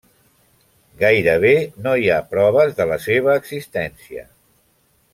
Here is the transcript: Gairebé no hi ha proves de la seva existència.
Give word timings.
Gairebé 1.01 1.51
no 1.87 1.93
hi 2.05 2.09
ha 2.09 2.17
proves 2.33 2.75
de 2.81 2.91
la 2.95 3.01
seva 3.07 3.39
existència. 3.45 4.29